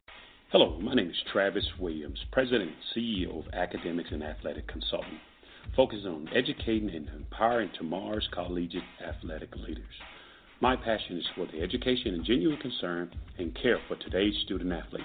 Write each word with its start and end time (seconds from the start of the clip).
Hello, 0.50 0.78
my 0.80 0.95
name 0.95 1.11
is 1.11 1.23
Travis 1.30 1.67
Williams, 1.78 2.25
President 2.33 2.70
and 2.70 2.78
CEO 2.95 3.47
of 3.47 3.52
Academics 3.52 4.12
and 4.12 4.23
Athletic 4.23 4.67
Consulting, 4.67 5.20
focusing 5.77 6.08
on 6.08 6.28
educating 6.34 6.91
and 6.91 7.08
empowering 7.08 7.70
tomorrow's 7.77 8.28
collegiate 8.33 8.83
athletic 9.06 9.55
leaders. 9.56 9.84
My 10.61 10.77
passion 10.77 11.16
is 11.16 11.27
for 11.34 11.47
the 11.47 11.61
education 11.61 12.14
and 12.14 12.24
genuine 12.24 12.58
concern 12.58 13.11
and 13.38 13.56
care 13.61 13.78
for 13.86 13.96
today's 13.96 14.34
student 14.44 14.72
athlete. 14.72 15.05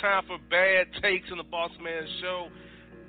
Time 0.00 0.22
for 0.30 0.38
bad 0.46 0.86
takes 1.02 1.26
in 1.30 1.38
the 1.38 1.48
Boss 1.50 1.70
Man 1.82 2.06
Show. 2.22 2.46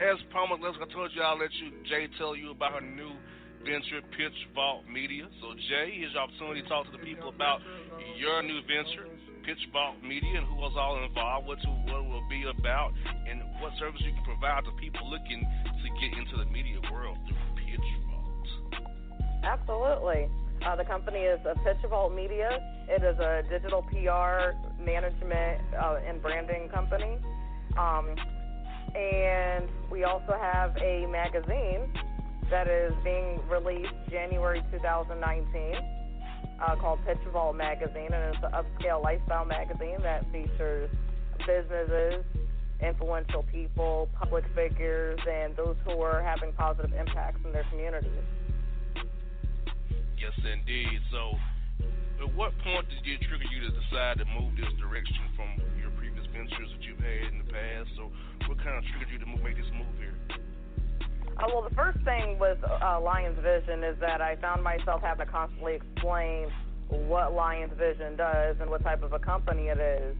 As 0.01 0.17
promised, 0.33 0.65
I 0.65 0.89
told 0.89 1.13
you 1.13 1.21
I'll 1.21 1.37
let 1.37 1.53
you 1.61 1.69
Jae 1.85 2.09
tell 2.17 2.35
you 2.35 2.49
about 2.49 2.73
her 2.73 2.81
new 2.81 3.13
venture, 3.61 4.01
Pitch 4.17 4.33
Vault 4.57 4.81
Media. 4.89 5.29
So 5.37 5.53
Jae, 5.53 5.93
here's 5.93 6.13
your 6.13 6.25
opportunity 6.25 6.65
to 6.65 6.69
talk 6.69 6.89
to 6.89 6.91
the 6.91 7.03
people 7.05 7.29
about 7.29 7.61
your 8.17 8.41
new 8.41 8.57
venture, 8.65 9.05
Pitch 9.45 9.61
Vault 9.71 10.01
Media, 10.01 10.41
and 10.41 10.47
who 10.49 10.55
was 10.55 10.73
all 10.73 10.97
involved, 11.05 11.45
what, 11.45 11.61
what 11.61 12.01
it 12.01 12.09
will 12.09 12.25
be 12.25 12.41
about, 12.49 12.93
and 13.29 13.45
what 13.61 13.77
service 13.77 14.01
you 14.01 14.13
can 14.17 14.25
provide 14.25 14.65
to 14.65 14.73
people 14.81 15.05
looking 15.13 15.45
to 15.45 15.87
get 16.01 16.17
into 16.17 16.41
the 16.41 16.49
media 16.49 16.81
world 16.89 17.21
through 17.29 17.37
Pitch 17.61 17.89
Vault. 18.09 18.81
Absolutely. 19.45 20.25
Uh, 20.65 20.77
the 20.77 20.85
company 20.85 21.19
is 21.19 21.39
a 21.45 22.09
Media. 22.09 22.59
It 22.87 23.03
is 23.03 23.19
a 23.19 23.43
digital 23.49 23.81
PR 23.83 24.55
management 24.81 25.61
uh, 25.77 25.97
and 26.07 26.21
branding 26.21 26.69
company. 26.69 27.17
Um, 27.77 28.15
and 28.95 29.67
we 29.91 30.05
also 30.05 30.37
have 30.39 30.75
a 30.77 31.05
magazine 31.07 31.91
that 32.49 32.67
is 32.67 32.93
being 33.03 33.39
released 33.49 33.93
January 34.09 34.63
2019 34.71 35.75
uh, 36.61 36.75
called 36.77 36.99
Pitch 37.05 37.17
Vault 37.33 37.55
Magazine, 37.55 38.13
and 38.13 38.35
it's 38.35 38.43
an 38.43 38.51
upscale 38.51 39.03
lifestyle 39.03 39.45
magazine 39.45 39.97
that 40.01 40.23
features 40.31 40.89
businesses, 41.39 42.23
influential 42.81 43.43
people, 43.51 44.07
public 44.17 44.45
figures, 44.55 45.19
and 45.29 45.55
those 45.57 45.75
who 45.83 45.99
are 46.01 46.21
having 46.21 46.53
positive 46.53 46.93
impacts 46.93 47.39
in 47.43 47.51
their 47.51 47.65
communities. 47.69 48.11
Yes, 50.23 50.39
indeed. 50.39 51.03
So 51.11 51.35
at 52.23 52.31
what 52.31 52.55
point 52.63 52.87
did 52.87 53.03
it 53.03 53.19
trigger 53.27 53.43
you 53.51 53.59
to 53.67 53.75
decide 53.75 54.23
to 54.23 54.25
move 54.39 54.55
this 54.55 54.71
direction 54.79 55.19
from 55.35 55.51
your 55.75 55.91
previous 55.99 56.23
ventures 56.31 56.71
that 56.71 56.79
you've 56.79 57.03
had 57.03 57.27
in 57.27 57.43
the 57.43 57.51
past? 57.51 57.91
So, 57.99 58.07
what 58.47 58.55
kind 58.63 58.79
of 58.79 58.87
triggered 58.87 59.11
you 59.11 59.19
to 59.19 59.27
make 59.43 59.59
this 59.59 59.67
move 59.75 59.91
here? 59.99 60.15
Uh, 61.35 61.51
well, 61.51 61.67
the 61.67 61.75
first 61.75 61.99
thing 62.07 62.39
with 62.39 62.55
uh, 62.63 63.01
Lions 63.03 63.35
Vision 63.43 63.83
is 63.83 63.99
that 63.99 64.21
I 64.21 64.37
found 64.39 64.63
myself 64.63 65.01
having 65.03 65.27
to 65.27 65.31
constantly 65.31 65.75
explain 65.75 66.47
what 66.87 67.33
Lions 67.33 67.73
Vision 67.75 68.15
does 68.15 68.55
and 68.61 68.69
what 68.69 68.81
type 68.81 69.03
of 69.03 69.11
a 69.11 69.19
company 69.19 69.67
it 69.67 69.79
is, 69.79 70.15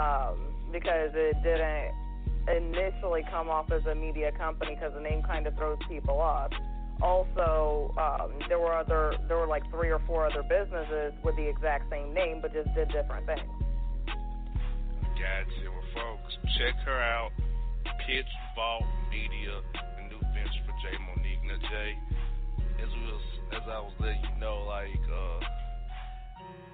um, 0.00 0.40
because 0.72 1.12
it 1.12 1.36
didn't 1.44 1.92
initially 2.48 3.28
come 3.30 3.50
off 3.50 3.70
as 3.72 3.84
a 3.84 3.94
media 3.94 4.32
company 4.32 4.74
because 4.74 4.94
the 4.94 5.04
name 5.04 5.22
kind 5.22 5.46
of 5.46 5.54
throws 5.56 5.78
people 5.86 6.18
off 6.18 6.50
also 7.02 7.94
um, 7.98 8.32
there 8.48 8.58
were 8.58 8.72
other 8.72 9.14
there 9.28 9.36
were 9.36 9.46
like 9.46 9.68
three 9.70 9.90
or 9.90 10.00
four 10.06 10.26
other 10.26 10.42
businesses 10.42 11.12
with 11.22 11.36
the 11.36 11.46
exact 11.48 11.90
same 11.90 12.14
name 12.14 12.40
but 12.40 12.52
just 12.52 12.72
did 12.74 12.88
different 12.88 13.26
things. 13.26 13.50
Gotcha. 15.14 15.70
Well, 15.70 15.88
folks, 15.94 16.34
check 16.58 16.74
her 16.84 17.00
out. 17.00 17.30
Pitch 18.06 18.28
Vault 18.56 18.84
Media, 19.10 19.62
the 19.72 20.02
new 20.10 20.20
venture 20.34 20.64
for 20.66 20.74
Jae 20.82 20.98
Monique. 21.00 21.40
Now, 21.46 21.56
Jae, 21.70 21.94
as 23.54 23.62
I 23.70 23.78
was 23.78 23.94
letting 24.00 24.20
you 24.20 24.40
know, 24.40 24.66
like, 24.66 25.04
uh, 25.06 25.38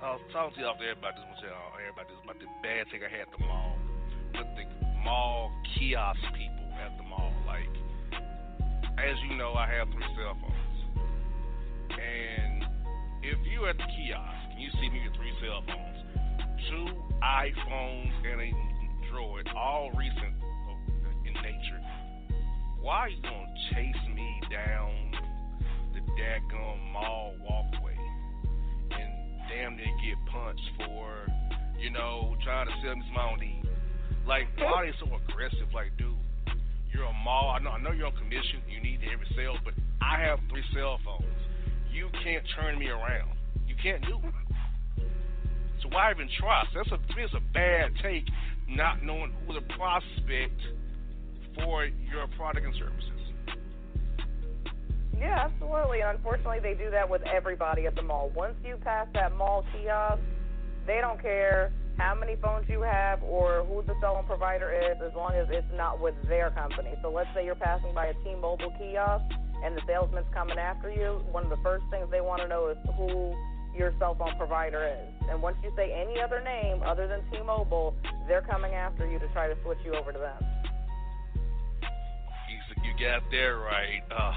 I 0.01 0.17
was 0.17 0.25
talking 0.33 0.57
to 0.57 0.69
out 0.69 0.81
there 0.81 0.97
about 0.97 1.13
this, 1.15 1.29
much, 1.29 1.45
uh, 1.45 1.77
everybody 1.77 2.09
this 2.09 2.25
about 2.25 2.39
the 2.41 2.49
bad 2.65 2.89
thing 2.89 3.05
I 3.05 3.11
had 3.13 3.29
at 3.29 3.33
the 3.37 3.45
mall 3.45 3.77
with 4.33 4.51
the 4.57 4.65
mall 5.05 5.53
kiosk 5.77 6.25
people 6.33 6.67
at 6.81 6.97
the 6.97 7.05
mall. 7.05 7.31
Like, 7.47 7.69
as 9.01 9.17
you 9.29 9.37
know, 9.37 9.55
I 9.55 9.67
have 9.67 9.89
three 9.89 10.05
cell 10.17 10.37
phones, 10.41 10.79
and 11.97 12.65
if 13.23 13.39
you 13.49 13.67
at 13.67 13.77
the 13.77 13.89
kiosk 13.89 14.53
and 14.53 14.61
you 14.61 14.69
see 14.77 14.89
me 14.91 15.01
with 15.09 15.17
three 15.17 15.33
cell 15.41 15.65
phones, 15.65 15.99
two 16.69 16.87
iPhones 17.23 18.13
and 18.29 18.41
a 18.41 18.51
Droid, 19.09 19.49
all 19.57 19.91
recent 19.97 20.37
oh, 20.69 20.77
in 21.27 21.33
nature, 21.33 21.81
why 22.81 22.99
are 22.99 23.09
you 23.09 23.23
gonna 23.23 23.55
chase 23.73 24.05
me 24.15 24.41
down 24.51 24.93
the 25.95 26.01
daggone 26.21 26.93
mall 26.93 27.35
walkway 27.41 27.97
and 28.91 29.11
damn 29.49 29.77
near 29.77 29.87
get 30.05 30.21
punched 30.31 30.71
for, 30.77 31.27
you 31.81 31.91
know, 31.91 32.37
trying 32.45 32.67
to 32.67 32.73
sell 32.85 32.95
me 32.95 33.03
some 33.09 33.17
I? 33.17 33.65
Like, 34.27 34.47
why 34.59 34.65
are 34.65 34.87
they 34.87 34.93
so 35.01 35.07
aggressive? 35.07 35.73
Like, 35.75 35.97
dude, 35.97 36.20
you're 36.93 37.05
a 37.05 37.13
mall. 37.25 37.55
I 37.57 37.63
know, 37.63 37.71
I 37.71 37.81
know 37.81 37.93
you're 37.93 38.07
on 38.07 38.17
commission. 38.17 38.63
You 38.69 38.81
need 38.83 39.01
every 39.13 39.27
sale, 39.37 39.57
but 39.65 39.75
I 40.03 40.21
have 40.21 40.39
three 40.49 40.65
cell 40.75 40.99
phones. 41.05 41.25
You 41.93 42.09
can't 42.23 42.45
turn 42.57 42.79
me 42.79 42.89
around. 42.89 43.31
You 43.67 43.75
can't 43.83 44.03
do 44.03 44.17
it. 44.17 44.35
So 45.83 45.89
why 45.89 46.11
even 46.11 46.29
try? 46.39 46.65
So 46.73 46.83
that's 46.83 46.93
a 46.93 46.99
it's 47.19 47.35
a 47.35 47.41
bad 47.53 47.93
take, 48.03 48.25
not 48.69 49.03
knowing 49.03 49.33
who 49.47 49.55
the 49.55 49.67
prospect 49.75 50.61
for 51.57 51.87
your 51.87 52.27
product 52.37 52.67
and 52.67 52.75
services. 52.77 53.11
Yeah, 55.19 55.49
absolutely. 55.51 56.01
Unfortunately, 56.01 56.61
they 56.63 56.75
do 56.75 56.91
that 56.91 57.09
with 57.09 57.23
everybody 57.23 57.87
at 57.87 57.95
the 57.95 58.03
mall. 58.03 58.31
Once 58.35 58.55
you 58.65 58.77
pass 58.77 59.07
that 59.15 59.37
mall 59.37 59.65
kiosk, 59.73 60.23
they 60.87 60.99
don't 61.01 61.21
care 61.21 61.73
how 61.99 62.15
many 62.15 62.37
phones 62.37 62.69
you 62.69 62.83
have 62.83 63.23
or 63.23 63.65
who 63.65 63.83
the 63.83 63.95
cell 64.01 64.15
phone 64.15 64.27
provider 64.27 64.73
is, 64.73 64.97
as 65.05 65.15
long 65.15 65.33
as 65.35 65.47
it's 65.51 65.67
not 65.75 66.01
with 66.01 66.15
their 66.29 66.51
company. 66.51 66.95
So 67.03 67.11
let's 67.11 67.29
say 67.35 67.45
you're 67.45 67.55
passing 67.55 67.95
by 67.95 68.07
a 68.07 68.15
T-Mobile 68.25 68.73
kiosk 68.79 69.25
and 69.65 69.77
the 69.77 69.83
salesman's 69.87 70.27
coming 70.33 70.59
after 70.59 70.91
you. 70.91 71.23
One 71.31 71.45
of 71.45 71.51
the 71.51 71.61
first 71.63 71.85
things 71.91 72.07
they 72.11 72.21
want 72.21 72.43
to 72.43 72.49
know 72.49 72.69
is 72.69 72.79
who 72.97 73.35
your 73.77 73.95
cell 73.99 74.15
phone 74.15 74.37
provider 74.37 74.87
is. 74.87 75.29
And 75.31 75.43
once 75.43 75.57
you 75.63 75.73
say 75.77 75.93
any 75.93 76.21
other 76.21 76.41
name 76.41 76.83
other 76.85 77.07
than 77.07 77.21
T-Mobile, 77.31 77.95
they're 78.27 78.43
coming 78.43 78.75
after 78.75 79.11
you 79.11 79.19
to 79.19 79.29
try 79.29 79.49
to 79.49 79.55
switch 79.63 79.79
you 79.85 79.95
over 79.95 80.13
to 80.13 80.19
them. 80.19 80.43
You, 82.83 82.93
got 82.93 83.23
that 83.31 83.37
right. 83.37 84.03
Uh, 84.11 84.33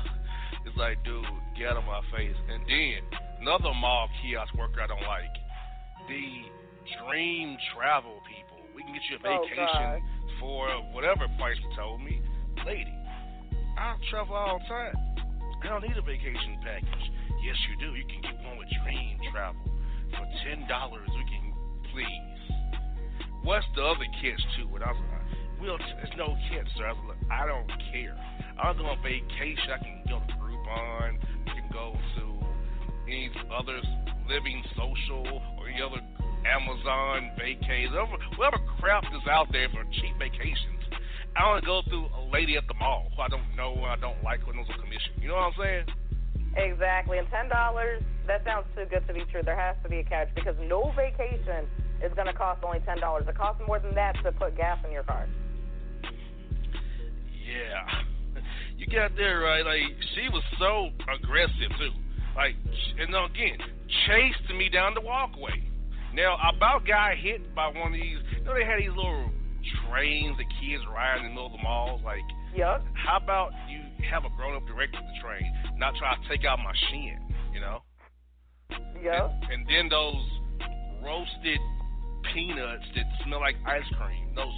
it's 0.66 0.78
like, 0.78 1.04
dude, 1.04 1.26
get 1.58 1.78
of 1.78 1.84
my 1.86 2.02
face. 2.12 2.36
And 2.50 2.64
then 2.68 3.20
another 3.42 3.74
mall 3.74 4.10
kiosk 4.22 4.54
worker 4.56 4.82
I 4.82 4.88
don't 4.88 5.02
like. 5.02 5.32
The 6.08 6.44
dream 7.04 7.58
travel 7.76 8.20
people. 8.28 8.58
We 8.76 8.84
can 8.84 8.94
get 8.94 9.04
you 9.10 9.18
a 9.18 9.22
Oh, 9.24 9.42
vacation 9.42 9.68
God. 9.68 10.02
for 10.40 10.68
whatever 10.94 11.28
price 11.38 11.58
you 11.62 11.70
told 11.76 12.02
me. 12.02 12.22
Lady, 12.66 12.94
I 13.78 13.96
travel 14.10 14.36
all 14.36 14.60
the 14.60 14.66
time. 14.68 14.96
I 15.64 15.68
don't 15.68 15.82
need 15.84 15.96
a 15.98 16.02
vacation 16.02 16.60
package. 16.64 17.06
Yes, 17.44 17.56
you 17.70 17.76
do. 17.80 17.96
You 17.96 18.06
can 18.06 18.22
get 18.22 18.36
one 18.44 18.58
with 18.58 18.68
Dream 18.84 19.18
Travel. 19.32 19.62
For 20.12 20.26
$10, 20.48 20.60
we 20.68 21.24
can, 21.28 21.54
please. 21.92 22.40
What's 23.44 23.66
the 23.76 23.84
other 23.84 24.06
catch 24.22 24.42
to 24.60 24.76
it? 24.76 24.82
I 24.84 24.92
was 24.92 25.02
like, 25.12 25.60
well, 25.62 25.78
there's 25.78 26.16
no 26.18 26.36
catch, 26.52 26.68
sir. 26.78 26.88
I 26.88 26.94
was 26.94 27.04
like, 27.16 27.32
I 27.32 27.48
don't 27.48 27.68
care. 27.92 28.16
I'll 28.60 28.74
go 28.76 28.86
on 28.86 29.02
vacation. 29.04 29.72
I 29.72 29.78
can 29.80 30.04
go 30.08 30.20
to 30.20 30.34
Groupon. 30.40 31.18
I 31.48 31.52
can 31.56 31.70
go 31.72 31.96
to 32.18 32.24
any 33.08 33.32
other 33.52 33.82
living 34.30 34.64
social 34.78 35.42
or 35.60 35.68
any 35.70 35.82
other 35.82 36.00
Amazon 36.46 37.32
vacays, 37.40 37.92
whatever, 38.38 38.58
crap 38.80 39.04
is 39.06 39.28
out 39.30 39.48
there 39.52 39.70
for 39.70 39.84
cheap 39.92 40.18
vacations. 40.20 40.84
I 41.36 41.60
to 41.60 41.66
go 41.66 41.82
through 41.88 42.08
a 42.14 42.30
lady 42.32 42.58
at 42.58 42.68
the 42.68 42.76
mall 42.76 43.10
who 43.16 43.22
I 43.22 43.28
don't 43.28 43.56
know 43.56 43.74
and 43.74 43.86
I 43.86 43.96
don't 43.96 44.22
like 44.24 44.42
who 44.42 44.54
knows 44.54 44.68
a 44.70 44.78
commission. 44.78 45.18
You 45.20 45.30
know 45.30 45.36
what 45.36 45.54
I'm 45.54 45.60
saying? 45.60 45.86
Exactly. 46.56 47.18
And 47.18 47.28
ten 47.30 47.50
dollars, 47.50 48.04
that 48.28 48.46
sounds 48.46 48.66
too 48.76 48.86
good 48.86 49.06
to 49.08 49.14
be 49.14 49.24
true. 49.32 49.42
There 49.44 49.60
has 49.60 49.76
to 49.84 49.90
be 49.90 50.00
a 50.00 50.04
catch 50.04 50.30
because 50.36 50.56
no 50.62 50.94
vacation 50.96 51.66
is 52.04 52.14
going 52.14 52.28
to 52.28 52.34
cost 52.34 52.64
only 52.64 52.80
ten 52.86 53.00
dollars. 53.00 53.26
It 53.28 53.36
costs 53.36 53.62
more 53.66 53.80
than 53.80 53.96
that 53.96 54.14
to 54.24 54.32
put 54.32 54.56
gas 54.56 54.78
in 54.86 54.92
your 54.92 55.04
car. 55.04 55.28
Yeah. 57.46 58.42
You 58.76 58.88
got 58.88 59.16
there 59.16 59.40
right. 59.40 59.64
Like 59.64 59.96
she 60.14 60.28
was 60.30 60.44
so 60.60 60.90
aggressive 61.08 61.72
too. 61.78 61.94
Like, 62.36 62.56
and 63.00 63.14
again, 63.14 63.58
chased 64.08 64.50
me 64.58 64.68
down 64.68 64.96
the 64.96 65.00
walkway. 65.00 65.62
Now, 66.14 66.38
about 66.54 66.86
got 66.86 67.18
hit 67.18 67.56
by 67.56 67.68
one 67.68 67.94
of 67.94 67.94
these. 67.94 68.18
You 68.38 68.44
know, 68.46 68.54
they 68.54 68.66
had 68.66 68.80
these 68.80 68.94
little 68.94 69.30
trains 69.90 70.38
that 70.38 70.46
kids 70.62 70.84
ride 70.94 71.18
in 71.18 71.24
the 71.24 71.30
middle 71.30 71.48
of 71.48 71.54
the 71.54 71.64
malls. 71.64 72.02
Like, 72.06 72.22
Yup. 72.56 72.86
how 72.94 73.18
about 73.18 73.52
you 73.68 73.82
have 74.10 74.26
a 74.26 74.30
grown 74.38 74.56
up 74.56 74.66
director 74.68 75.00
of 75.00 75.06
the 75.06 75.18
train, 75.22 75.50
not 75.78 75.96
try 75.98 76.14
to 76.14 76.22
take 76.30 76.46
out 76.46 76.60
my 76.60 76.74
shin? 76.90 77.18
You 77.54 77.62
know. 77.62 77.82
Yup. 79.02 79.34
And, 79.50 79.52
and 79.52 79.62
then 79.68 79.90
those 79.90 80.22
roasted 81.04 81.60
peanuts 82.34 82.86
that 82.96 83.06
smell 83.26 83.42
like 83.42 83.56
ice 83.66 83.84
cream. 83.98 84.34
Those 84.36 84.54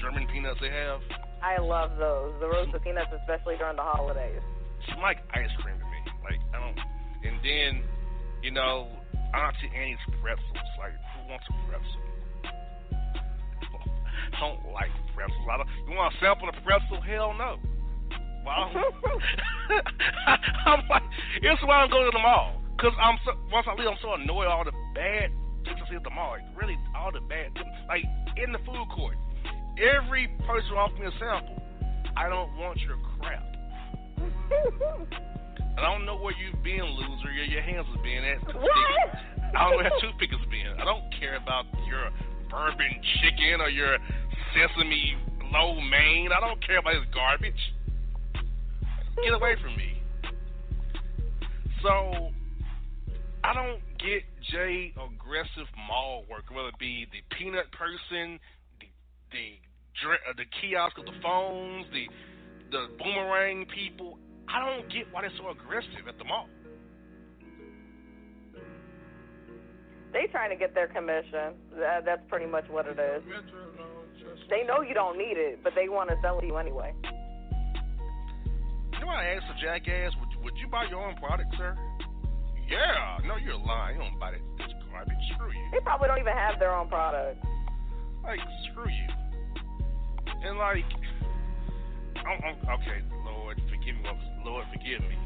German 0.00 0.26
peanuts 0.32 0.58
they 0.60 0.70
have. 0.70 1.00
I 1.42 1.60
love 1.60 1.96
those. 1.98 2.34
The 2.40 2.48
roasted 2.48 2.82
peanuts, 2.82 3.12
especially 3.20 3.56
during 3.56 3.76
the 3.76 3.84
holidays. 3.84 4.40
smell 4.88 5.02
like 5.02 5.18
ice 5.34 5.52
cream 5.60 5.76
to 5.76 5.84
me. 5.84 6.00
Like 6.24 6.40
I 6.54 6.58
don't. 6.58 6.78
And 7.20 7.36
then, 7.44 7.82
you 8.42 8.50
know, 8.50 8.88
Auntie 9.34 9.70
Annie's 9.74 9.98
pretzels. 10.22 10.70
Like 10.78 10.92
who 10.94 11.30
wants 11.30 11.46
a 11.48 11.54
pretzel? 11.66 12.02
Don't 14.40 14.60
like 14.72 14.90
pretzels. 15.14 15.46
I 15.50 15.56
don't, 15.58 15.68
you 15.88 15.96
want 15.96 16.12
to 16.12 16.20
sample 16.20 16.48
of 16.48 16.54
pretzel? 16.64 17.00
Hell 17.00 17.34
no. 17.34 17.56
Well, 18.46 18.70
I'm 20.66 20.86
like, 20.88 21.02
it's 21.42 21.62
why 21.64 21.82
I'm 21.82 21.90
going 21.90 22.06
to 22.06 22.14
the 22.14 22.22
mall. 22.22 22.62
Cause 22.78 22.92
I'm 23.00 23.18
so 23.24 23.32
once 23.50 23.66
I 23.68 23.74
leave, 23.74 23.88
I'm 23.88 23.96
so 24.02 24.14
annoyed 24.14 24.46
all 24.46 24.62
the 24.62 24.72
bad 24.94 25.30
things 25.64 25.80
I 25.82 25.90
see 25.90 25.96
at 25.96 26.04
the 26.04 26.10
mall. 26.10 26.32
Like 26.32 26.44
really, 26.54 26.76
all 26.94 27.10
the 27.10 27.20
bad 27.20 27.54
things. 27.54 27.66
Like 27.88 28.04
in 28.36 28.52
the 28.52 28.58
food 28.58 28.86
court, 28.94 29.16
every 29.80 30.28
person 30.46 30.76
offers 30.76 30.98
me 31.00 31.06
a 31.06 31.12
sample. 31.18 31.62
I 32.16 32.28
don't 32.28 32.54
want 32.56 32.78
your 32.80 32.98
crap. 33.18 33.42
I 35.76 35.82
don't 35.82 36.06
know 36.06 36.16
where 36.16 36.34
you've 36.36 36.62
been, 36.62 36.82
loser. 36.82 37.32
Your, 37.32 37.44
your 37.44 37.62
hands 37.62 37.86
have 37.94 38.02
been 38.02 38.24
at. 38.24 38.40
What? 38.54 38.66
I 39.54 39.70
don't 39.70 39.70
know 39.72 39.76
where 39.76 39.90
toothpick 40.00 40.30
has 40.30 40.44
been. 40.50 40.72
I 40.80 40.84
don't 40.84 41.04
care 41.20 41.36
about 41.36 41.66
your 41.86 42.10
bourbon 42.50 43.00
chicken 43.20 43.60
or 43.60 43.68
your 43.68 43.98
sesame 44.54 45.16
lo 45.52 45.74
mein. 45.80 46.30
I 46.32 46.40
don't 46.40 46.64
care 46.66 46.78
about 46.78 46.94
his 46.94 47.04
garbage. 47.12 47.60
Get 49.22 49.32
away 49.32 49.56
from 49.62 49.76
me. 49.76 50.02
So, 51.82 52.30
I 53.44 53.54
don't 53.54 53.80
get 53.98 54.24
Jae 54.52 54.92
aggressive 54.92 55.68
mall 55.88 56.24
work, 56.30 56.44
whether 56.50 56.68
it 56.68 56.78
be 56.78 57.06
the 57.12 57.22
peanut 57.36 57.70
person, 57.72 58.38
the 58.80 58.88
the 59.32 59.60
uh, 60.08 60.32
the 60.36 60.44
kiosk 60.60 60.96
with 60.96 61.06
the 61.06 61.20
phones, 61.22 61.86
the 61.92 62.06
the 62.70 62.88
boomerang 62.98 63.66
people. 63.74 64.18
I 64.48 64.60
don't 64.60 64.88
get 64.92 65.12
why 65.12 65.22
they're 65.22 65.32
so 65.38 65.50
aggressive 65.50 66.08
at 66.08 66.18
the 66.18 66.24
mall. 66.24 66.48
They 70.12 70.26
trying 70.30 70.50
to 70.50 70.56
get 70.56 70.74
their 70.74 70.88
commission. 70.88 71.54
That, 71.78 72.04
that's 72.04 72.22
pretty 72.28 72.46
much 72.46 72.64
what 72.70 72.86
it 72.86 72.98
is. 72.98 73.22
They 74.48 74.64
know 74.64 74.80
you 74.80 74.94
don't 74.94 75.18
need 75.18 75.36
it, 75.36 75.60
but 75.62 75.74
they 75.74 75.88
want 75.88 76.10
to 76.10 76.16
sell 76.22 76.38
it 76.38 76.42
to 76.42 76.46
you 76.46 76.56
anyway. 76.56 76.94
You 78.92 79.00
know 79.00 79.06
what 79.06 79.16
I 79.16 79.36
asked 79.36 79.44
the 79.48 79.60
jackass? 79.60 80.12
Would 80.20 80.30
you, 80.32 80.38
would 80.44 80.56
you 80.56 80.68
buy 80.68 80.86
your 80.88 81.04
own 81.04 81.16
product, 81.16 81.54
sir? 81.58 81.76
Yeah. 82.70 83.18
No, 83.26 83.36
you're 83.36 83.58
lying. 83.58 83.96
You 83.96 84.02
don't 84.02 84.18
buy 84.18 84.30
that 84.32 84.40
this 84.58 84.72
garbage. 84.90 85.14
Screw 85.34 85.50
you. 85.50 85.68
They 85.72 85.80
probably 85.80 86.08
don't 86.08 86.18
even 86.18 86.32
have 86.32 86.58
their 86.58 86.74
own 86.74 86.88
product. 86.88 87.44
Like, 88.24 88.40
screw 88.70 88.88
you. 88.88 89.08
And 90.42 90.58
like, 90.58 90.84
I'm, 92.16 92.40
I'm, 92.42 92.80
okay, 92.80 93.02
Lord, 93.86 93.96
forgive 94.02 94.02
me. 94.02 94.10
Lord, 94.44 94.66
forgive 94.72 95.00
me. 95.02 95.16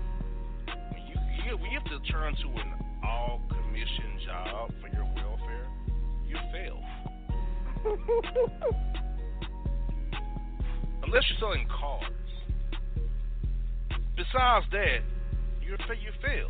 When 0.93 1.03
you, 1.07 1.15
you 1.45 1.57
when 1.57 1.71
you 1.71 1.79
have 1.79 1.89
to 1.89 1.99
turn 2.13 2.35
to 2.37 2.49
an 2.61 2.75
all 3.03 3.41
commission 3.49 4.21
job 4.27 4.73
for 4.81 4.89
your 4.89 5.05
welfare, 5.17 5.67
you 6.29 6.37
fail. 6.53 6.83
Unless 11.03 11.25
you're 11.31 11.39
selling 11.41 11.67
cars. 11.69 12.13
Besides 14.17 14.67
that, 14.73 14.99
you 15.63 15.71
you 15.71 16.13
fail. 16.23 16.49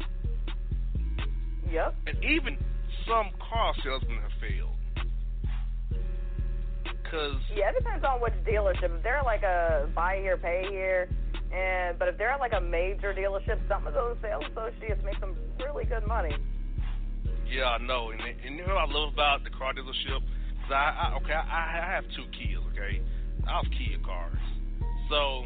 Yep. 1.70 1.94
And 2.08 2.24
even 2.24 2.58
some 3.06 3.30
car 3.38 3.72
salesmen 3.84 4.18
have 4.22 4.32
failed. 4.40 4.70
Cause 7.08 7.36
Yeah, 7.54 7.70
it 7.70 7.78
depends 7.78 8.04
on 8.04 8.20
which 8.20 8.34
dealership. 8.44 8.96
If 8.96 9.02
they're 9.02 9.22
like 9.24 9.42
a 9.42 9.88
buy 9.94 10.18
here, 10.20 10.36
pay 10.36 10.66
here, 10.68 11.08
And 11.52 11.98
but 11.98 12.08
if 12.08 12.16
they're 12.16 12.30
at 12.30 12.40
like 12.40 12.52
a 12.52 12.60
major 12.60 13.12
dealership, 13.12 13.58
some 13.68 13.86
of 13.86 13.94
those 13.94 14.16
sales 14.22 14.44
associates 14.50 15.00
make 15.04 15.18
some 15.18 15.34
really 15.58 15.84
good 15.84 16.06
money. 16.06 16.34
Yeah, 17.50 17.74
I 17.74 17.78
know. 17.78 18.10
And, 18.10 18.20
and 18.22 18.56
you 18.56 18.66
know 18.66 18.74
what 18.74 18.88
I 18.88 18.92
love 18.92 19.12
about 19.12 19.42
the 19.42 19.50
car 19.50 19.74
dealership? 19.74 20.22
Cause 20.62 20.70
I, 20.70 21.10
I 21.10 21.16
okay, 21.18 21.34
I, 21.34 21.82
I 21.82 21.94
have 21.94 22.04
two 22.14 22.22
Kias. 22.38 22.62
Okay, 22.70 23.02
I 23.48 23.50
have 23.50 23.66
Kia 23.74 23.98
cars. 24.06 24.38
So 25.10 25.44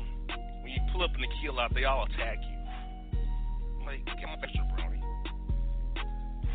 when 0.61 0.73
you 0.73 0.81
pull 0.93 1.03
up 1.03 1.11
in 1.15 1.23
the 1.23 1.29
Kia 1.41 1.53
lot, 1.53 1.73
they 1.75 1.85
all 1.85 2.05
attack 2.05 2.37
you. 2.45 3.19
I'm 3.81 3.87
like, 3.87 4.05
get 4.05 4.29
my 4.29 4.37
picture, 4.37 4.61
brownie. 4.77 5.01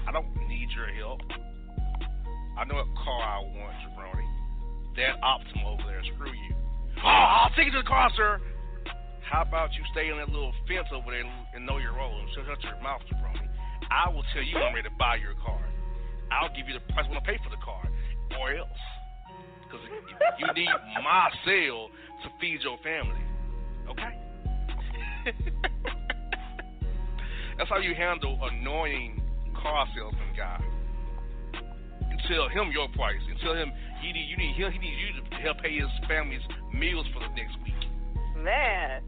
I 0.08 0.12
don't 0.12 0.30
need 0.48 0.70
your 0.78 0.94
help. 0.94 1.22
I 2.58 2.66
know 2.66 2.76
what 2.76 2.88
car 3.02 3.22
I 3.22 3.40
want, 3.42 3.74
jabroni. 3.82 4.28
That 4.98 5.18
Optima 5.24 5.74
over 5.74 5.84
there, 5.88 6.02
screw 6.14 6.30
you. 6.30 6.56
Oh, 7.04 7.08
I'll 7.08 7.50
take 7.56 7.68
you 7.68 7.72
to 7.72 7.82
the 7.82 7.88
car, 7.88 8.12
sir. 8.16 8.42
How 9.30 9.46
about 9.46 9.70
you 9.78 9.86
stay 9.94 10.10
on 10.10 10.18
that 10.18 10.34
little 10.34 10.50
fence 10.66 10.90
over 10.90 11.14
there 11.14 11.22
and, 11.22 11.30
and 11.54 11.62
know 11.62 11.78
your 11.78 11.94
role 11.94 12.18
and 12.18 12.26
shut, 12.34 12.50
your 12.66 12.82
mouth, 12.82 13.06
jabroni? 13.06 13.46
I 13.94 14.10
will 14.10 14.26
tell 14.34 14.42
you 14.42 14.58
I'm 14.58 14.74
ready 14.74 14.90
to 14.90 14.96
buy 14.98 15.22
your 15.22 15.38
car. 15.38 15.62
I'll 16.34 16.50
give 16.50 16.66
you 16.66 16.74
the 16.74 16.82
price 16.94 17.06
when 17.06 17.18
I 17.18 17.22
pay 17.22 17.38
for 17.46 17.54
the 17.54 17.62
car, 17.62 17.86
or 18.42 18.58
else. 18.58 18.82
Because 19.62 19.86
you 20.42 20.50
need 20.58 20.74
my 20.98 21.30
sale 21.46 21.94
to 22.26 22.28
feed 22.42 22.66
your 22.66 22.82
family. 22.82 23.22
Okay? 23.86 24.18
That's 27.58 27.70
how 27.70 27.78
you 27.78 27.94
handle 27.94 28.34
annoying 28.42 29.22
car 29.62 29.86
salesman 29.94 30.34
guy. 30.36 30.58
You 32.10 32.18
tell 32.26 32.50
him 32.50 32.74
your 32.74 32.90
price. 32.98 33.22
You 33.30 33.36
tell 33.46 33.54
him 33.54 33.72
he 34.02 34.12
need 34.12 34.26
you 34.26 34.38
need 34.38 34.56
he 34.58 34.64
needs 34.66 35.00
you 35.06 35.22
to 35.22 35.36
help 35.44 35.62
pay 35.62 35.78
his 35.78 35.90
family's 36.08 36.42
meals 36.74 37.06
for 37.14 37.20
the 37.20 37.30
next 37.38 37.54
week. 37.62 37.79
Man, 38.44 39.02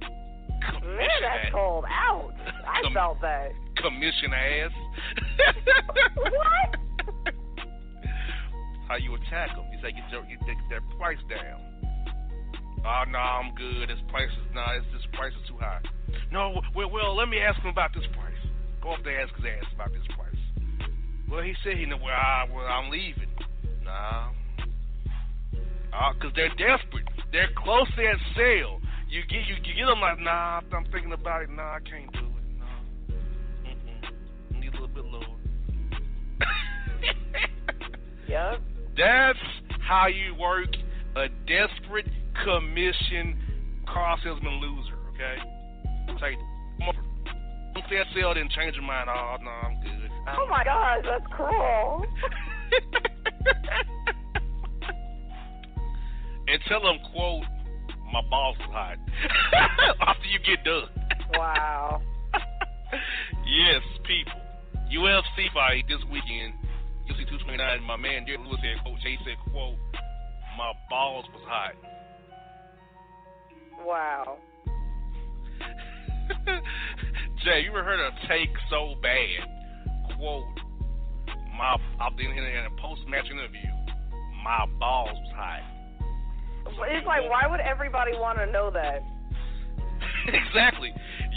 man, 0.83 1.19
that's 1.21 1.53
cold. 1.53 1.85
Ouch! 1.87 2.33
I 2.67 2.81
Com- 2.83 2.93
felt 2.93 3.21
that. 3.21 3.51
Commission 3.77 4.33
ass. 4.33 4.71
What? 6.15 7.33
How 8.87 8.95
you 8.97 9.15
attack 9.15 9.55
them? 9.55 9.65
You 9.71 9.79
say 9.81 9.95
their, 10.11 10.25
you 10.27 10.37
take 10.45 10.57
their 10.69 10.81
price 10.99 11.17
down. 11.29 11.61
Oh 12.83 13.03
no, 13.09 13.19
I'm 13.19 13.55
good. 13.55 13.87
This 13.87 13.99
price 14.09 14.29
is 14.29 14.53
not. 14.53 14.75
Nah, 14.75 14.83
this 14.91 15.05
price 15.13 15.31
is 15.31 15.47
too 15.47 15.57
high. 15.57 15.79
No, 16.31 16.61
well, 16.75 16.89
well, 16.91 17.15
let 17.15 17.29
me 17.29 17.39
ask 17.39 17.59
him 17.61 17.69
about 17.69 17.93
this 17.93 18.03
price. 18.11 18.35
Go 18.81 18.91
up 18.91 18.99
there 19.05 19.21
ask 19.21 19.33
his 19.35 19.45
ass 19.45 19.65
about 19.73 19.91
this 19.93 20.03
price. 20.17 20.35
Well, 21.29 21.41
he 21.41 21.53
said 21.63 21.77
he 21.77 21.85
know. 21.85 21.97
Well, 22.03 22.11
I, 22.11 22.47
well, 22.53 22.65
I'm 22.65 22.91
leaving. 22.91 23.29
Nah. 23.85 24.31
Uh, 25.93 26.13
cause 26.19 26.31
they're 26.35 26.49
desperate. 26.49 27.07
They're 27.31 27.51
close 27.55 27.87
to 27.95 28.01
that 28.01 28.19
sale. 28.35 28.80
You 29.11 29.21
get 29.23 29.45
you, 29.45 29.55
you 29.55 29.61
get 29.75 29.85
them 29.87 29.99
like, 29.99 30.19
nah, 30.21 30.61
I'm 30.71 30.85
thinking 30.85 31.11
about 31.11 31.41
it. 31.41 31.49
Nah, 31.49 31.75
I 31.75 31.79
can't 31.81 32.09
do 32.13 32.19
it. 32.19 32.25
Nah. 32.57 32.65
Mm-mm. 33.67 34.09
Need 34.57 34.69
a 34.69 34.71
little 34.71 34.87
bit 34.87 35.03
lower. 35.05 35.21
Yep. 38.29 38.61
That's 38.97 39.39
how 39.81 40.07
you 40.07 40.33
work 40.35 40.69
a 41.17 41.27
desperate 41.45 42.07
commission 42.45 43.37
car 43.85 44.17
salesman 44.23 44.53
loser, 44.61 44.95
okay? 45.13 45.35
Don't 46.07 46.17
say 46.17 46.37
that 47.97 48.05
sale 48.15 48.33
didn't 48.33 48.53
change 48.53 48.75
your 48.75 48.85
mind. 48.85 49.09
Oh, 49.09 49.35
no, 49.43 49.49
I'm 49.49 49.81
good. 49.83 50.09
I'm 50.27 50.39
Oh 50.39 50.47
my 50.49 50.63
gosh, 50.63 51.03
that's 51.03 51.25
cruel. 51.29 52.05
and 56.47 56.61
tell 56.69 56.81
them, 56.81 56.99
quote, 57.11 57.43
my 58.11 58.21
balls 58.29 58.57
is 58.57 58.65
hot. 58.71 58.97
After 60.01 60.27
you 60.27 60.39
get 60.39 60.63
done. 60.63 60.89
Wow. 61.33 62.01
yes, 63.45 63.81
people. 64.05 64.39
UFC 64.91 65.51
fight 65.53 65.85
this 65.87 66.03
weekend. 66.11 66.53
UFC 67.07 67.23
229. 67.27 67.83
My 67.83 67.95
man 67.95 68.25
Derrick 68.25 68.41
Lewis 68.41 68.59
said, 68.61 68.83
quote, 68.83 68.99
Jay 68.99 69.17
said, 69.23 69.37
quote, 69.51 69.75
my 70.57 70.73
balls 70.89 71.25
was 71.33 71.41
hot. 71.47 71.75
Wow. 73.85 74.37
Jae, 77.45 77.63
you 77.63 77.69
ever 77.69 77.83
heard 77.83 77.99
a 77.99 78.11
take 78.27 78.49
so 78.69 78.95
bad? 79.01 80.17
Quote, 80.17 80.45
my, 81.57 81.77
I've 81.99 82.17
been 82.17 82.31
in 82.31 82.65
a 82.65 82.81
post 82.81 83.01
match 83.07 83.25
interview. 83.31 83.69
My 84.43 84.65
balls 84.79 85.13
was 85.13 85.33
hot. 85.35 85.80
It's 86.87 87.07
like, 87.07 87.29
why 87.29 87.47
would 87.49 87.59
everybody 87.59 88.13
want 88.13 88.39
to 88.39 88.45
know 88.51 88.71
that? 88.71 89.01
exactly. 90.27 90.93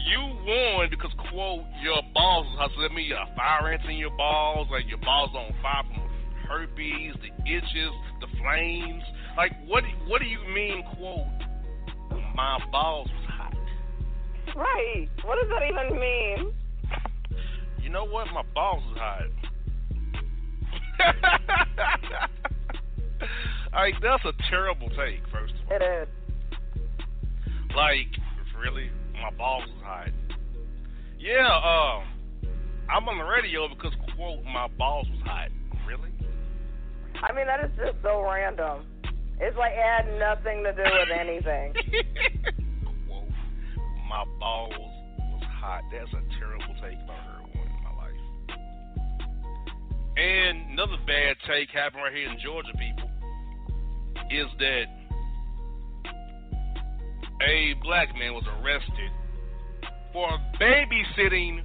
You 0.07 0.21
won 0.21 0.88
because, 0.91 1.12
quote, 1.31 1.64
your 1.83 2.03
balls. 2.12 2.47
So 2.76 2.83
that 2.83 2.93
means 2.93 3.09
you 3.09 3.14
got 3.14 3.35
fire 3.37 3.73
ants 3.73 3.85
in 3.88 3.97
your 3.97 4.14
balls, 4.17 4.69
like 4.71 4.85
your 4.88 4.99
balls 4.99 5.31
on 5.35 5.55
fire 5.62 5.83
from 5.85 6.09
herpes, 6.49 7.14
the 7.23 7.31
itches, 7.50 7.93
the 8.21 8.26
flames. 8.38 9.03
Like, 9.37 9.53
what, 9.67 9.85
what 10.07 10.21
do 10.21 10.26
you 10.26 10.38
mean, 10.55 10.85
quote, 10.97 11.26
my 12.35 12.59
balls 12.71 13.09
was 13.09 13.31
hot? 13.31 13.55
Right. 14.55 15.09
What 15.25 15.38
does 15.41 15.49
that 15.50 15.62
even 15.71 15.99
mean? 15.99 16.53
You 17.83 17.91
know 17.91 18.05
what? 18.05 18.26
My 18.33 18.43
balls 18.55 18.83
is 18.93 18.99
hot. 18.99 19.31
like 23.75 23.95
that's 24.02 24.25
a 24.25 24.33
terrible 24.50 24.88
take. 24.90 25.21
First 25.33 25.54
of 25.54 25.71
all, 25.71 25.76
It 25.76 25.83
is. 25.83 26.09
like 27.76 28.09
really, 28.61 28.90
my 29.21 29.31
balls 29.37 29.64
is 29.64 29.83
hot. 29.83 30.09
Yeah, 31.19 31.47
um, 31.49 32.04
I'm 32.90 33.09
on 33.09 33.19
the 33.19 33.25
radio 33.25 33.69
because 33.69 33.93
quote 34.14 34.45
my 34.45 34.69
balls 34.78 35.09
was 35.11 35.21
hot. 35.25 35.49
Really? 35.87 36.11
I 37.23 37.33
mean, 37.33 37.47
that 37.47 37.64
is 37.64 37.71
just 37.76 37.97
so 38.02 38.23
random. 38.23 38.85
It's 39.40 39.57
like 39.57 39.73
it 39.73 39.83
had 39.83 40.07
nothing 40.19 40.62
to 40.64 40.73
do 40.73 40.83
with 40.85 41.11
anything. 41.19 41.75
quote 43.09 43.28
my 44.09 44.25
balls 44.38 44.73
was 44.78 45.43
hot. 45.59 45.83
That's 45.90 46.12
a 46.12 46.23
terrible 46.38 46.75
take 46.81 46.99
I 47.09 47.16
heard 47.26 47.43
one 47.57 47.66
in 47.66 47.83
my 47.83 47.90
life. 47.97 48.21
And 50.16 50.71
another 50.73 50.99
bad 51.07 51.37
take 51.49 51.71
happened 51.71 52.04
right 52.04 52.14
here 52.14 52.31
in 52.31 52.38
Georgia, 52.38 52.71
people, 52.78 52.94
is 54.31 54.47
that 54.59 54.85
a 57.43 57.75
black 57.83 58.09
man 58.16 58.33
was 58.35 58.45
arrested 58.61 59.11
for 60.12 60.28
babysitting 60.61 61.62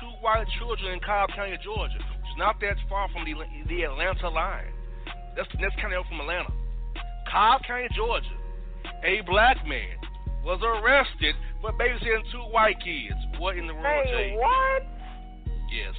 two 0.00 0.12
white 0.20 0.46
children 0.58 0.94
in 0.94 1.00
Cobb 1.00 1.30
County, 1.34 1.58
Georgia, 1.62 1.98
which 1.98 2.30
is 2.30 2.38
not 2.38 2.60
that 2.60 2.76
far 2.88 3.08
from 3.12 3.24
the, 3.24 3.34
the 3.68 3.82
Atlanta 3.82 4.28
line. 4.28 4.72
That's 5.36 5.48
the 5.52 5.58
next 5.58 5.76
county 5.80 5.96
over 5.96 6.08
from 6.08 6.20
Atlanta. 6.20 6.52
Cobb 7.30 7.62
County, 7.66 7.88
Georgia. 7.94 8.26
A 9.04 9.20
black 9.26 9.56
man 9.66 9.96
was 10.44 10.60
arrested 10.62 11.34
for 11.60 11.72
babysitting 11.72 12.22
two 12.30 12.42
white 12.52 12.76
kids. 12.82 13.18
What 13.38 13.56
in 13.56 13.66
the 13.66 13.74
world, 13.74 14.06
Hey, 14.06 14.34
Jae? 14.34 14.38
what? 14.38 14.82
Yes. 15.70 15.94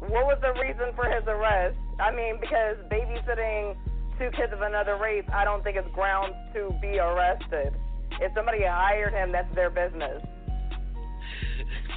What 0.00 0.26
was 0.26 0.38
the 0.40 0.52
reason 0.60 0.94
for 0.94 1.04
his 1.04 1.24
arrest? 1.26 1.76
I 2.00 2.14
mean, 2.14 2.38
because 2.40 2.76
babysitting 2.90 3.76
two 4.18 4.30
kids 4.36 4.52
of 4.52 4.62
another 4.62 4.96
race, 4.96 5.24
I 5.32 5.44
don't 5.44 5.62
think 5.62 5.76
it's 5.76 5.88
grounds 5.94 6.34
to 6.54 6.74
be 6.80 6.98
arrested. 6.98 7.74
If 8.20 8.32
somebody 8.34 8.60
hired 8.66 9.14
him, 9.14 9.32
that's 9.32 9.52
their 9.54 9.70
business. 9.70 10.22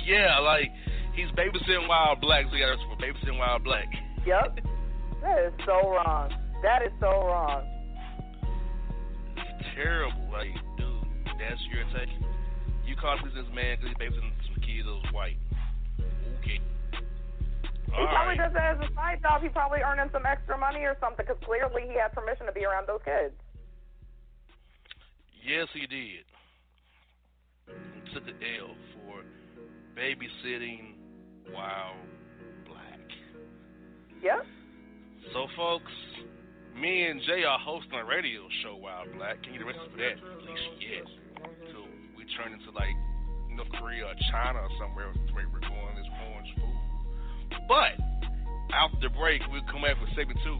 yeah, 0.05 0.39
like 0.39 0.71
he's 1.13 1.29
babysitting 1.31 1.87
wild 1.87 2.21
blacks. 2.21 2.47
He 2.51 2.59
got 2.59 2.77
for 2.87 2.97
babysitting 3.01 3.37
wild 3.39 3.63
black. 3.63 3.87
Yep. 4.25 4.59
That 5.21 5.37
is 5.45 5.53
so 5.67 5.77
wrong. 5.93 6.33
That 6.63 6.81
is 6.81 6.91
so 6.99 7.05
wrong. 7.05 7.61
It's 9.37 9.67
terrible. 9.75 10.29
Like, 10.31 10.49
dude, 10.79 11.05
that's 11.37 11.61
your 11.69 11.85
take. 11.93 12.09
You 12.87 12.95
caught 12.95 13.19
this 13.23 13.45
man 13.53 13.77
because 13.77 13.93
he's 13.93 14.01
babysitting 14.01 14.33
some 14.49 14.61
kids 14.65 14.85
that 14.85 14.97
was 14.97 15.13
white. 15.13 15.37
Okay. 16.41 16.57
He 17.91 17.99
All 17.99 18.07
probably 18.07 18.39
right. 18.39 18.47
does 18.47 18.53
that 18.53 18.79
as 18.79 18.89
a 18.89 18.93
side 18.95 19.19
job. 19.21 19.41
He's 19.41 19.51
probably 19.51 19.79
earning 19.83 20.09
some 20.11 20.25
extra 20.25 20.57
money 20.57 20.87
or 20.87 20.95
something 20.99 21.25
because 21.27 21.41
clearly 21.43 21.83
he 21.87 21.99
had 21.99 22.13
permission 22.13 22.45
to 22.45 22.51
be 22.55 22.63
around 22.63 22.87
those 22.87 23.03
kids. 23.03 23.35
Yes, 25.43 25.67
he 25.73 25.87
did. 25.87 26.23
He 27.67 28.01
took 28.13 28.27
an 28.27 28.37
L 28.59 28.75
for 28.93 29.25
babysitting 29.97 30.95
while 31.51 31.97
black. 32.67 33.03
Yep. 34.23 34.45
So, 35.33 35.47
folks, 35.57 35.91
me 36.77 37.07
and 37.07 37.19
Jae 37.21 37.45
are 37.47 37.59
hosting 37.59 37.99
a 37.99 38.05
radio 38.05 38.47
show 38.63 38.75
while 38.75 39.03
black. 39.17 39.43
Can 39.43 39.53
you 39.53 39.59
get 39.59 39.67
arrested 39.67 39.91
for 39.91 39.97
that? 39.97 40.17
At 40.17 40.45
least 40.47 40.69
yet. 40.79 41.07
Till 41.71 41.87
we 42.15 42.23
turn 42.37 42.53
into 42.53 42.71
like 42.71 42.95
North 43.51 43.71
Korea 43.79 44.05
or 44.07 44.15
China 44.31 44.59
or 44.61 44.71
somewhere 44.79 45.11
where 45.33 45.47
we're 45.51 45.59
going 45.59 45.95
this 45.97 46.07
orange 46.31 46.51
food. 46.55 46.70
But 47.67 47.99
after 48.73 48.97
the 49.01 49.09
break, 49.09 49.41
we'll 49.51 49.61
come 49.71 49.81
back 49.81 49.99
with 49.99 50.09
segment 50.15 50.39
two. 50.43 50.59